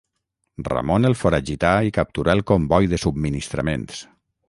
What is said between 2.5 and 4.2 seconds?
comboi de subministraments.